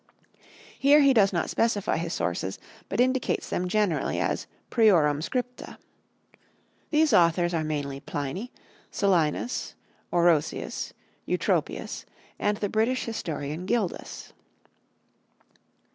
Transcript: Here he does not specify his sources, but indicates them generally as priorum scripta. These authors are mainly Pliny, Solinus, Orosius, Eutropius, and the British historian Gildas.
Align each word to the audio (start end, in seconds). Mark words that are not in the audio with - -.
Here 0.79 1.01
he 1.01 1.13
does 1.13 1.31
not 1.31 1.51
specify 1.51 1.97
his 1.97 2.11
sources, 2.11 2.57
but 2.89 2.99
indicates 2.99 3.51
them 3.51 3.67
generally 3.67 4.19
as 4.19 4.47
priorum 4.71 5.21
scripta. 5.21 5.77
These 6.89 7.13
authors 7.13 7.53
are 7.53 7.63
mainly 7.63 7.99
Pliny, 7.99 8.51
Solinus, 8.91 9.75
Orosius, 10.11 10.93
Eutropius, 11.27 12.05
and 12.39 12.57
the 12.57 12.67
British 12.67 13.05
historian 13.05 13.67
Gildas. 13.67 14.33